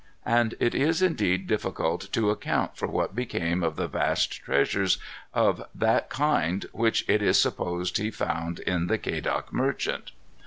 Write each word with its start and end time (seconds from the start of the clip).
And 0.25 0.55
it 0.59 0.73
is 0.73 1.03
indeed 1.03 1.45
difficult 1.45 2.11
to 2.13 2.31
account 2.31 2.75
for 2.75 2.87
what 2.87 3.13
became 3.15 3.61
of 3.61 3.75
the 3.75 3.87
vast 3.87 4.33
treasures 4.41 4.97
of 5.31 5.63
that 5.75 6.09
kind 6.09 6.65
which 6.71 7.05
it 7.07 7.21
is 7.21 7.39
supposed 7.39 7.99
he 7.99 8.09
found 8.09 8.57
in 8.61 8.87
the 8.87 8.97
Quedagh 8.97 9.51
Merchant. 9.53 10.11